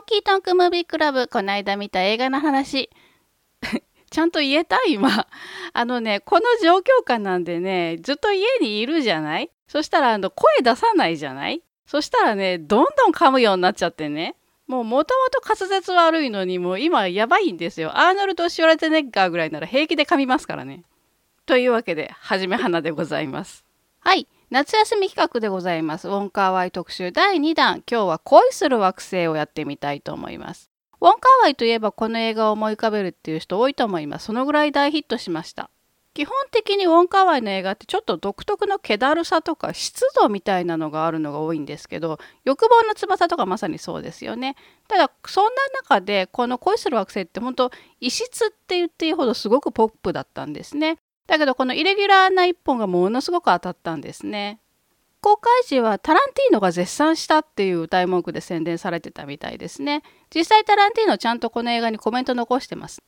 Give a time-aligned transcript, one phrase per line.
[0.00, 2.90] ンキートンクムービークラブ、こないだ見た映画の話。
[4.10, 4.78] ちゃんと言えた？
[4.88, 5.26] 今。
[5.72, 9.50] あのね、この状況下なんでね、ずっと家にいるじゃない？
[9.68, 11.62] そしたら、あの、声出さないじゃない？
[11.86, 14.36] そしたらね、どんどん噛むようになっちゃってね。
[14.66, 17.98] もうもともと滑舌悪いのに、もう今やばいんですよ。
[17.98, 20.84] アーノルド・シュワルツェネッガーぐらいなら平気で噛みますからね。
[21.46, 23.64] というわけで、はじめはなでございます。
[23.98, 24.28] はい。
[24.50, 26.08] 夏休み企画でございます。
[26.08, 27.84] ウォンカーワイ特集第2弾。
[27.88, 30.72] 今日は恋する惑星をやってみたいと思います。
[31.00, 34.24] ウォンカーワイといえばこの映画を思い浮かべるっていう人多いと思います。
[34.24, 35.70] そのぐらい大ヒットしました。
[36.14, 44.56] 基本的にウォンカーワイの映画ってちょっと独特の気だるさとか湿度みたいなのがあるのが多いんですけど欲望の翼とかまさにそうですよね
[44.88, 45.50] ただそんな
[45.82, 50.98] 中でこの恋する惑星って本当異質って言っていいほどすごくポップだったんですね
[51.30, 54.60] だけどこのイレギュラーな一本がものすごく当たったんですね。
[55.20, 60.02] 公開時はタランティーノが絶賛したっていう歌い文句で宣伝されてたみたいですね。
[60.34, 63.00] 実際タランティーノちゃんとこの映画にコメント残してます。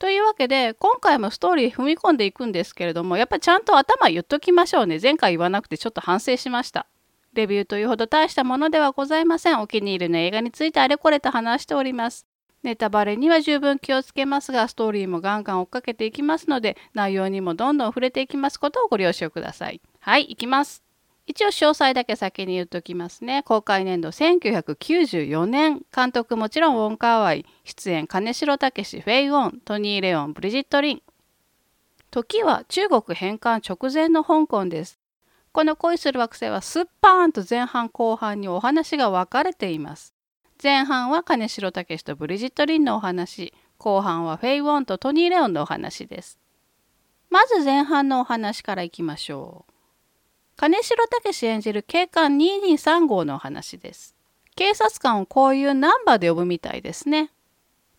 [0.00, 4.98] というわけで今回もストーリー踏み込んでいくんですけれどもやっぱちゃんと頭言っときましょうね。
[5.00, 6.88] 前回言わなくてちょっと反省しました。
[7.32, 9.60] レビューというほど大したものではございません。
[9.60, 12.26] お気に入りの映画についてあれこれと話しております。
[12.66, 20.82] ネタバレには十分気をつけますがストーリーもガンガン追っかけていきますので内容にもどんどん触れていきますことをご了承くださいはい行きます
[21.26, 23.42] 一応詳細だけ先に言っときますね。
[23.42, 25.82] 公開年度1994年。
[25.92, 27.44] 監督もちろんウォン・カーワイ。
[27.64, 31.02] 出演金城武、フェイ・ウォン、トニー・レオン、ブリジット・リン。
[32.12, 35.00] 時は中国返還直前の香港です。
[35.50, 40.15] この恋する惑星はスッパーンと前半後半にお話が分かれています。
[40.62, 43.52] 前半は金城武とブリジット・リンのお話。
[43.78, 46.38] 後半はフェイ・ウォンとトニー・レオンのお話です。
[47.28, 49.72] まず前半のお話からいきましょう。
[50.56, 54.16] 金城武演じる警官223号のお話です。
[54.54, 57.30] 警察官をこういうナンバーで呼ぶみたいですね。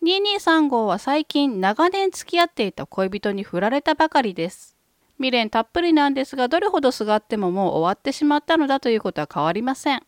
[0.02, 4.76] 223号は最近長年付き合っていた恋人に振られたばかりです。
[5.18, 10.02] 未練たっぷりなんですがどれほどすがってももう終わってしまったのだということは変わりません。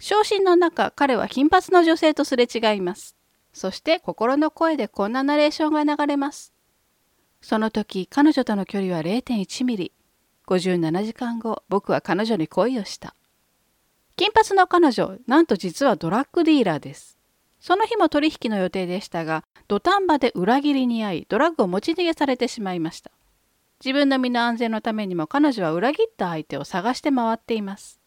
[0.00, 3.14] 昇進の中彼は金髪の女性とすれ違います。
[3.52, 6.52] そして心の声でこんなナレーションが流れます。
[7.40, 9.92] その時彼女との距離は0.1ミリ。
[10.50, 13.14] 57時間後僕は彼女に恋をした
[14.16, 17.18] 金髪の彼女なんと実はドラッグディーラーです
[17.60, 23.12] その日も取引の予定でしたが土壇場で裏切りに遭いドラッグを持ち逃げされてしまいました
[23.84, 27.99] 自分の身の安全のためにも彼女は裏切った相手を探して回っています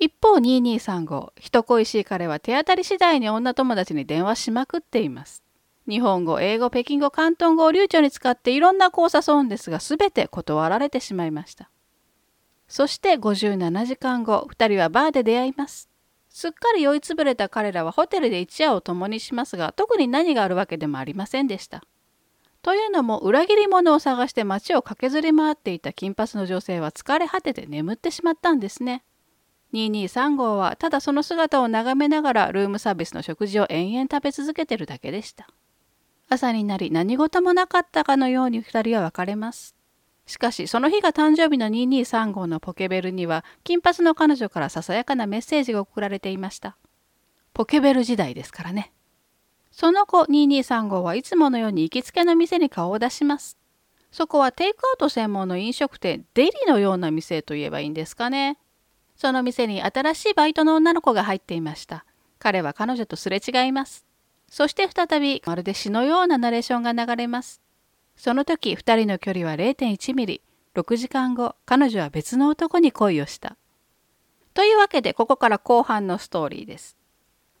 [0.00, 5.44] 一方2235人恋しい彼は手当たり次第に女友達に電話しまくっています
[5.86, 11.70] 日本語、英語、北京語、広東語を流暢に使っていろんな子を誘うんですが全て断られてしまいました。
[12.68, 15.90] そして57時間後、2人はバーで出会います。
[16.28, 21.82] すっかり酔いつぶれた彼らはホテルで一夜を共にしますが特に何があるわけでもありませんでした。
[22.62, 29.02] というのも裏切り者を探して街を駆けずり回っていた金髪の女性は疲れ果てて眠ってしまったんですね。
[29.72, 35.48] 223号はただその姿を眺めながらルームサービスの食事を延々食べ続けてるだけでした。
[36.28, 39.74] 朝になり何事もなかったかのように2人は別れます。
[40.26, 46.76] しかしその日が誕生日の223号のポケベルには金髪の彼女からささやかなメッセージが送られていました。
[47.52, 48.92] ポケベル時代ですからね。
[49.72, 53.56] その後223号はいつものように行きつけの店に顔を出します。
[54.12, 58.58] そこはテイクアウト専門の飲食店デリのような店といえばいいんですかね。
[59.20, 62.06] その店に新しいバイトの女の子が入っていました。
[62.38, 64.06] 彼は彼女とすれ違います。
[64.48, 67.60] そして再びまるで詩のようなナレーションが流れます。
[68.16, 70.40] その時2人の距離は0.1ミリ。
[70.74, 73.58] 6時間後、彼女は別の男に恋をした。
[74.54, 76.96] というわけでここから後半のストーリーです。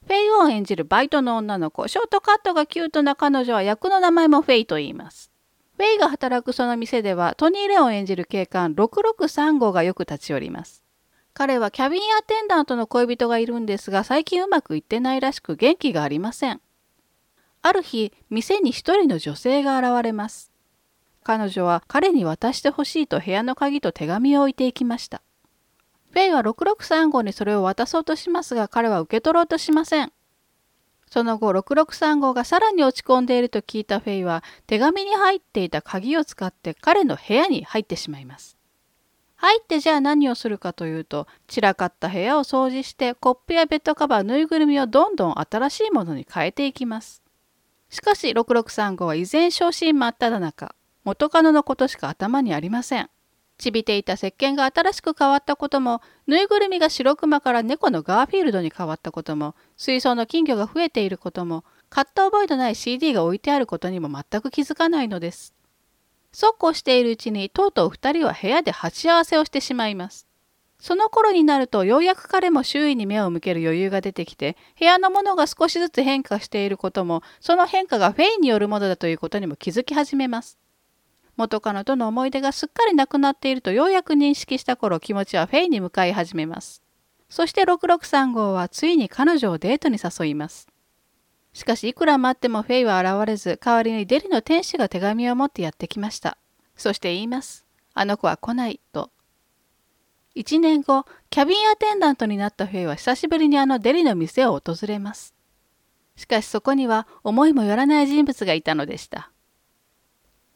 [0.06, 5.30] フェイを演じるバイトの女の子、ショートカットがキュートな彼女は役の名前もフェイと言います。
[5.76, 10.82] フェイが働くその店ではトニー・レオン演じる警官663号がよく立ち寄ります。
[11.40, 16.60] 彼はキャビンアテンダントの恋人がいるんですが最近うまくいってないらしく元気がありません。
[17.62, 20.52] ある日、店に一人の女性が現れます。
[21.22, 25.22] 彼女は彼に渡してほしいと部屋の鍵と手紙を置いていきました。
[26.10, 30.12] フェイは6635にそれを渡そうとしますが彼は受け取ろうとしません。
[31.10, 38.59] その後6635がさらに落ち込んでいると聞いたフェイは手紙に入っていた鍵を使って彼の部屋に入ってしまいます。
[39.40, 47.22] 入ってじゃあ何をするかというと散らかった部屋を掃除してコップやベッドカバーぬいぐるみをどんどん新しいものに変えていきます。
[47.88, 53.08] しかし6635は依然昇進真っ只中元カノのことしか頭にありません
[53.60, 65.54] ちびていた石鹸が新しく変わったことも、ぬいぐるみが白熊から猫のガーフィールドに変わったことも、水槽の金魚が増えていることも、買った覚えのない CD が置いてあることにも全く気づかないのです。
[66.32, 70.26] そうこうしているうちにとうとう2人は部屋で鉢合わせをしてしまいます。
[70.78, 80.58] その頃になるとようやく彼も周囲に目を向ける余裕が出てきて部屋のものが少しずつ変化していることもその変化がフェイによるものだということにも気づき始めます。
[81.36, 86.82] 元カノとの思い出がすっかりなくなっているとようやく認識した頃気持ちはフェイに向かい始めます。
[87.28, 90.69] そして663号はついに彼女をデートに誘います。
[91.52, 96.38] しかしいくら待ってもフェイは現れず代わりにデリの天使が手紙を持ってやってきました。
[96.76, 97.66] そして言います。
[97.94, 99.10] あの子は来ないと。
[100.36, 105.34] 1年後、キャビンアテンダントになったフェイは久しぶりにあのデリの店を訪れます。
[106.16, 109.32] しかしそこには思いもよらない人物がいたのでした。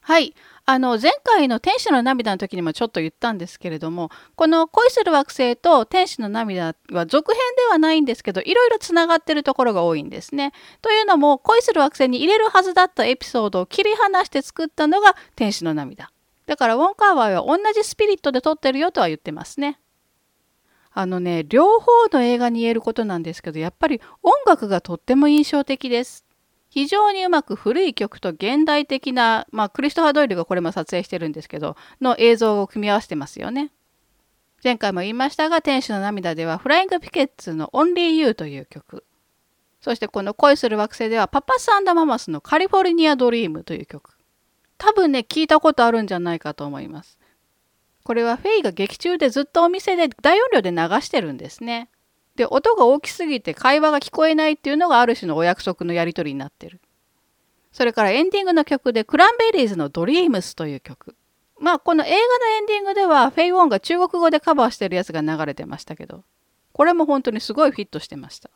[0.06, 0.34] はい。
[0.66, 10.52] あの、前回の天使の涙の時にもちょっと言ったんですけれども、この恋する惑星と天使の涙は続編ではないんですけど、いろいろつながってるところが多いんですね。
[10.82, 16.10] というのも、恋する惑星に入れるはずだったエピソードを切り離して作ったのが天使の涙。
[16.44, 19.80] だからウォンカーワイは同じスピリットで撮ってるよとは言ってますね。
[20.92, 26.23] あのね、両方の映画に言えることなんですけど、やっぱり音楽がとっても印象的です。
[26.74, 33.70] 非常にうまく古い曲と現代的な、まあ、クリストファー・ドイルがこれも撮影してるんですけど、の映像を組み合わせてますよね。
[34.64, 39.04] 前回も言いましたが、天使の涙では、フライング・ピケッツの Only You という曲。
[39.80, 44.10] そしてこの恋する惑星では、パパスママスのカリフォルニア・ドリームという曲。
[44.76, 47.20] 多分ね、聞いたことあるんじゃないかと思います。
[48.02, 51.88] これはフェイが劇中でずっとお店で大音量で流してるんですね。
[52.36, 56.80] で音が大きすぎて会話が聞こえないっていうのがある種のお約束のやり取りになってる。
[57.72, 61.16] それからエンディングの曲でクランベリーズの「ドリームスという曲。
[61.58, 66.24] まあこの映画のエンディングではフェイ・ウォンが中国語でカバーしてるやつが流れてましたけど
[66.72, 68.50] これも本当にすごいフィットしてました。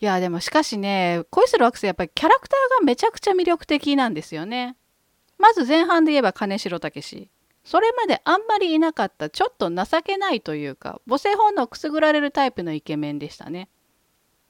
[0.00, 4.76] いやでもしかしね恋する惑星やっぱりキャラクターがめちゃくちゃ魅力的なんですよね。
[5.38, 7.28] まず前半で言えば金城武
[7.64, 13.68] それまであんまりいなかったちょっと情けないというか母性本能くすぐられるタイプのイケメンでしたね。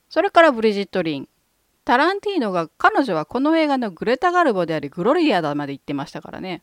[0.08, 1.28] それからブリジット・リン。
[1.84, 6.62] タランティーノが彼女はこの映画のグレタ・ガルボでありグロリアだまで言ってましたからね。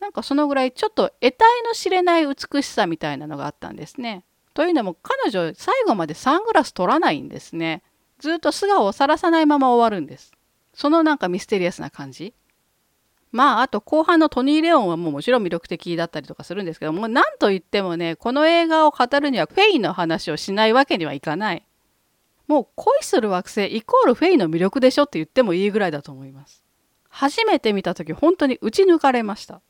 [0.00, 4.24] なんかそのぐらいちょっと得体の知れない美しさみたいなのがあったんですね。
[4.52, 7.82] というのも彼女最後までサングラス取らないんですね。
[8.18, 10.32] ずっと素顔を晒さないまま終わるんです。
[10.74, 12.34] そのなんかミステリアスな感じ。
[13.34, 21.66] まああと後半のトニー・レオンはもうもちろん魅力的だったりとかするんですけども何と言ってもねこの映画を語るにはフェイの話をしないわけにはいかない。
[22.46, 26.62] もう恋する惑星イコールフェイの魅力でしょって言ってもいいぐらいだと思います。
[27.08, 29.60] 初めて見た時本当に打ち抜かれました。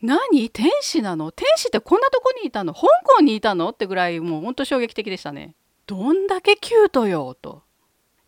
[0.00, 0.48] 何？
[0.48, 1.30] 天使なの？
[1.30, 2.72] 天使ってこんなとこにいたの？
[2.72, 3.68] 香港にいたの？
[3.68, 5.54] ってぐらいもうほんと衝撃的でしたね。
[5.86, 7.64] どんだけキュートよと。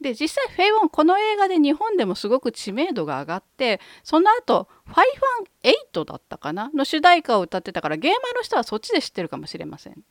[0.03, 6.71] で実際フェイ・ウォンこの映画で日本でもすごく知名度が上がってその後ファイファン8だったかな？
[6.75, 10.03] の主題歌を歌ってたからゲーマーの人はそっちで知ってるかもしれません。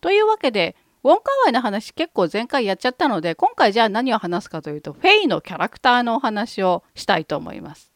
[0.00, 0.74] というわけで
[1.04, 7.92] ウォンカワイの話結構前回やっちゃったので今回じゃあ何を話すかというとフェイのキャラクターのお話をしたいと思います。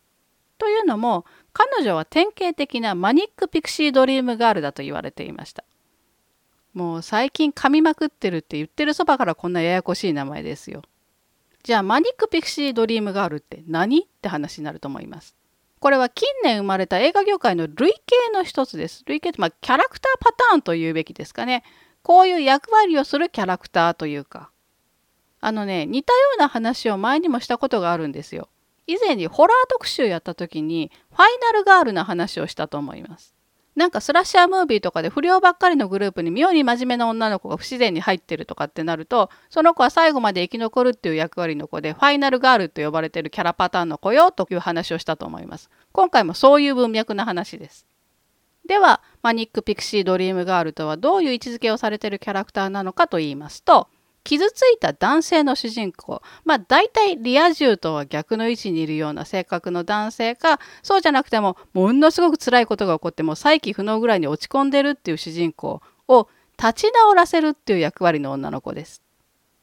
[0.58, 5.64] というのも彼女は典型的なマニック・ピクシー・ドリームガールだと言われていました。
[6.72, 10.82] もう最近噛みまくってるって言ってるそばからこんなややこしい名前ですよ。
[11.64, 14.02] じゃあマニック・ピクシー・ドリームガールって何？
[14.02, 15.34] って話になると思います。
[15.80, 19.02] これは近年生まれた映画業界の類型の一つです。
[19.06, 21.64] 類型って、まあ、キャラクターパターンというべきですかね。
[22.02, 24.50] こういう役割をするキャラクターというか。
[25.40, 28.50] あのね、似たような話を前にもしたことがあるんですよ。
[28.86, 33.33] 以前にホラー特集やった時にファイナルガールな話をしたと思います。
[33.76, 45.70] なんかスラッシャームービーとかで不良ばっかりのグループに妙に真面目な女の子が不自然に入ってるとかってなるとその子は最後まで生き残るっていう役割の子でファイナルガールと呼ばれてるキャラパターンの子よという話をしたと思います。
[45.92, 47.86] 今回もそういう文脈の話です。
[48.66, 53.88] ではマニック・ピクシー・ドリームガールとはどういう位置づけをされてるキャラクターなのかと言いますと
[54.24, 66.28] 傷ついた男性の主人公まあ大体リア充とは逆の位置にいるような性格の男性かそうじゃなくてもものすごく辛いことが起こっても再起不能ぐらいに落ち込んでるっていう主人公を
[66.58, 69.02] 立ち直らせるっていう役割の女の子です。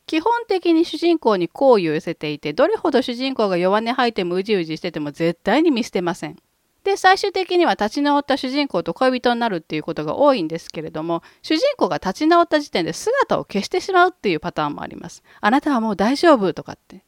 [0.08, 6.36] 基本的に主人公に好意を寄せていてどれほど主人公が弱音吐いてもうじうじしてても絶対に見捨てません。
[6.84, 15.24] で最終的には立ち直った主人公と恋人になるっていうことが多いんですけれども主人公が立ち直った時点で姿を消してしまうっていうパターンもあります。
[15.42, 17.04] あなたはもう大丈夫とかって。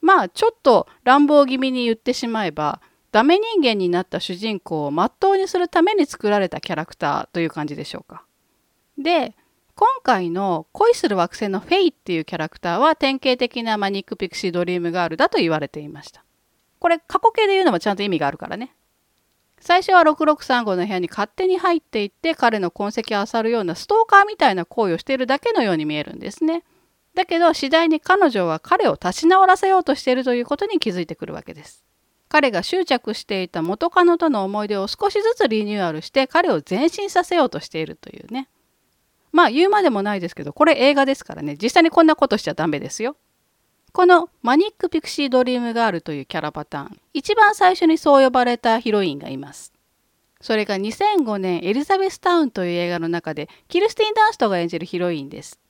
[0.00, 2.80] まあちょっと乱暴気味に言ってしまえば
[3.12, 8.24] ダメ人間になった主人公を全うにするために作られたキャラクターという感じでしょうか。
[8.98, 9.34] で
[9.74, 16.24] 今回の恋する惑星のフェイっていうキャラクターは典型的なマニック・ピクシー・ドリームガールだと言われていました。
[16.82, 18.74] これ過去形で言うのもちゃんと意味があるからね。
[19.60, 26.64] 最初は6635の部屋に勝手に入っていって彼の痕跡を漁るようなストーカーみたいな行為をしているだけのように見えるんですね。
[27.14, 31.84] だけど次第に彼女は彼を立ち直らせようとしているということに気づいてくるわけです。
[32.28, 38.48] 彼が執着していた元カノとの思い出を少しずつリニューアルして彼を前進させようとしているというね。
[39.30, 43.14] まあ言うまでもないですけどこれ映画ですからね実際にこんなことしちゃダメですよ。
[43.92, 49.70] このマニック・ピクシー・ドリーム・ガールというキャラパターン一番最初にそう呼ばれたヒロインがいます。
[50.40, 55.60] それが2005年エリザベスタウンという映画の中でキルスティン・ダンストが演じるヒロインです。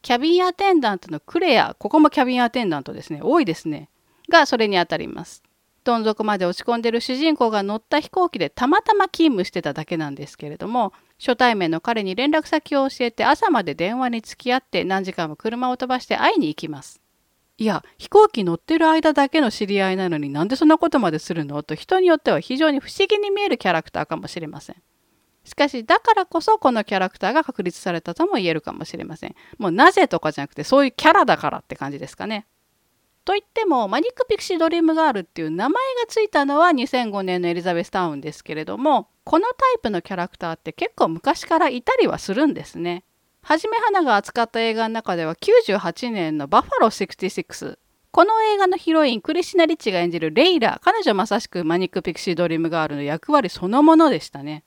[0.00, 3.20] キャビンアテンダントのクレア、ここもキャビンアテンダントですね。
[3.22, 3.90] 多いですね。
[4.30, 5.42] がそれにあたります。
[5.84, 17.02] どん底まで落ち込んでる主人公が乗った飛行機でたまたま勤務してただけなんですけれども、初対面の彼に連絡先を教えて朝まで電話に付き合って何時間も車を飛ばして会いに行きます。
[17.58, 21.62] いや、飛行機乗ってる間だけの知り合いなのになんでそんなことまでするの？
[21.62, 24.76] と人によっては非常に不思議に見えるキャラクターかもしれません。
[25.44, 29.34] しかしだからこそこのキャラクターが確立されたとも言えるかもしれません。
[29.58, 32.46] もうなぜとかじゃなくてそういうキャラだからって感じですかね。
[33.24, 43.04] といってもマニック・ピクシー・ドリームガールっていう名前がついたのは2005年のエリザベスタウンですけれどもこのタイプのキャラクターって結構昔からいたりはするんですね。
[43.48, 47.78] はじめ花が扱った映画の中では98年のバファロー66
[48.10, 54.64] この映画のヒロインクリシナ・リッチが演じるレイラ彼女まさしくマニック・ピクシー・ドリームガールの役割そのものでしたね。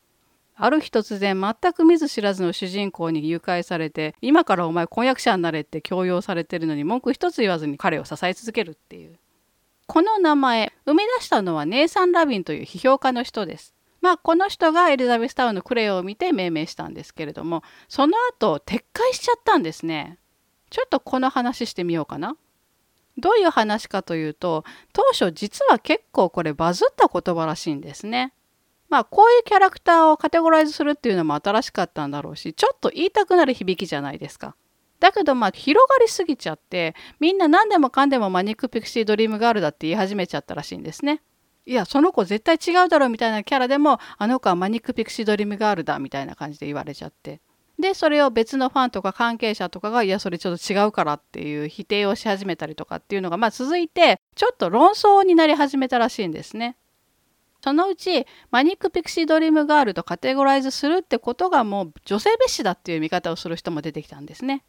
[0.56, 9.20] ある日突然全く見ず知らずの主人公に誘拐されて今からお前婚約者になれって強要されてるのに文句一つ言わずに彼を支え続けるっていう。
[9.88, 13.74] この名前生み出したのはネイサン・ラビンという批評家の人です。
[14.02, 20.18] まあこの人がエリザベスタウンのクレヨを見て命名したんですけれどもその後撤回しちゃったんですね
[20.70, 22.36] ちょっとこの話してみようかな
[23.18, 24.64] どういう話かというと
[24.94, 28.34] 当初実は結構これバズった言葉らしいんですね
[28.90, 34.56] まあこういうキャラクターをカテゴライズするっていうのも新しかったんだろうしちょっと言いたくなる響きじゃないですか。
[35.00, 41.22] だけどまあ広がりすぎちゃってみんな何でもかんでもマニック・ピクシー・ドリーム・ガールだって言い始めちゃったらしいんですね。
[41.66, 47.42] いやその子絶対違うだろうみたいなキャラでもあの子はマニック・ピクシー・ドリーム・ガールだみたいな感じで言われちゃって。
[47.80, 56.76] でそれを別のファンとか関係者とかがいやそれちょっと違うからっていう否定をし始めたりとかっていうのがまあ続いてちょっと論争になり始めたらしいんですね。
[57.64, 64.64] そのうちマニック・ピクシー・ドリーム・ガールとカテゴライズするってことがもう女性蔑視だっていう見方をする人も出てきたんですね。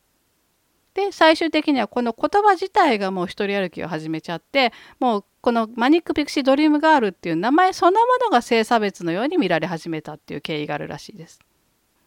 [0.95, 11.41] で最終的にはこの言葉自体がもう一人歩きを始めちゃってもうこのマニック・ピクシー・ドリーム・ガールっていう名前そのものが性差別のように見られ始めたっていう経緯があるらしいです。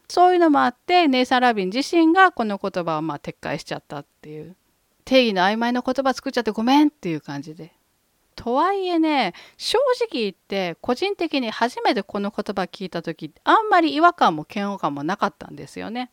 [0.08, 4.54] そういうのもあってネイサン・ラビン自身がこの言葉をまあ撤回しちゃったっていう
[5.04, 7.72] 定義の曖昧な言葉作っちゃってごめんっていう感じで
[8.36, 16.10] とはいえね正直言って個人的に初めてこの言葉聞いた時あんまり違和感も嫌悪感もなかったんですよね。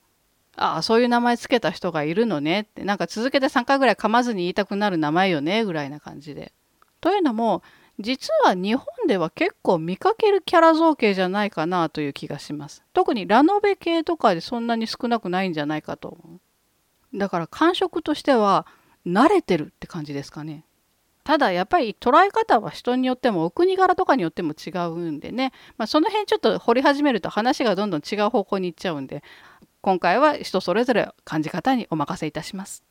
[0.55, 6.53] ああそういう名前つけた人がいるのねってなんか続けて3回ぐらい噛まずに言いたくなる名前よねぐらいな感じで。
[7.01, 7.61] というのも
[7.99, 12.83] 実は日本では結構見かけるキャラ造形じゃないかなという気がします。
[12.93, 16.39] 特にラノベ系とかでそんなに少なくないんじゃないかと思
[17.13, 17.17] う。
[17.17, 18.65] だから感触としては
[19.05, 20.65] 慣れてるって感じですかね。
[21.23, 29.23] ただやっぱり捉え方は人によってもお国柄とかによっても違うんでね、まあ、その辺ちょっと掘り始めると話がどんどん違う方向に行っちゃうんで
[29.81, 32.83] 今回は人それぞれ感じ方にお任せいたします。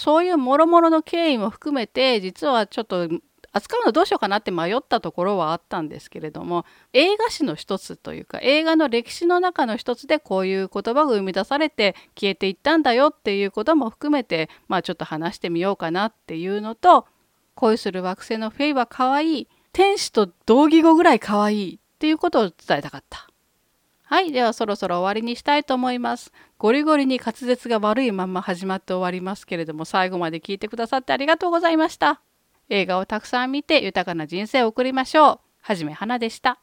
[0.00, 3.06] そういうもろもろの経緯も含めて実はちょっと
[3.52, 6.64] 扱うのどうしようかなって迷ったところはあったんですけれども
[6.94, 17.06] 映画史の一つというか映画の歴史の中の一つでこういう言葉が生み出されて消えていったんだよっていうことも含めてまあちょっと話してみようかなっていうのと
[17.54, 23.29] 恋する惑星のフェイは可愛い天使と同義語ぐらい可愛いっていうことを伝えたかった。
[24.10, 26.32] はいではそろそろ終わりにしたいと思います。
[26.58, 32.20] ゴリゴリに滑舌が悪いまま始まって終わりますけれども最後まで聞いてくださってありがとうございました。
[32.70, 35.40] 映画をたくさん見て豊かな人生を送りましょう。
[35.60, 36.58] はじめはなでした。